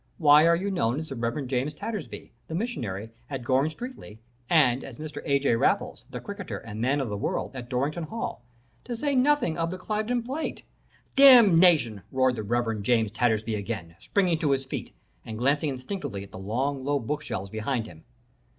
[0.17, 4.17] Why are you known as the Reverend James Tattersby, the missionary, at Goring Streatley,
[4.49, 5.21] and as Mr.
[5.25, 5.37] A.
[5.37, 5.55] J.
[5.55, 8.43] Raffles, the cricketer and man of the world, at Dorrington Hall,
[8.85, 10.63] to say nothing of the Cliveden plate'
[11.15, 14.91] "'Damnation!' roared the Reverend James Tattersby again, springing to his feet
[15.23, 18.03] and glancing instinctively at the long low book shelves behind him.